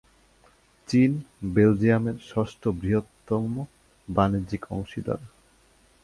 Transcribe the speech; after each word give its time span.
চীন, 0.87 1.11
বেলজিয়ামের 1.55 2.17
ষষ্ঠ 2.29 2.61
বৃহত্তম 2.81 3.51
বাণিজ্যিক 4.07 4.63
অংশীদার। 4.69 5.21